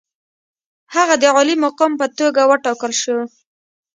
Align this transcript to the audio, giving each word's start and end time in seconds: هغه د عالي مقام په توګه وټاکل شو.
هغه 0.95 1.15
د 1.21 1.23
عالي 1.35 1.55
مقام 1.65 1.91
په 2.01 2.07
توګه 2.19 2.41
وټاکل 2.45 2.91
شو. 3.01 3.17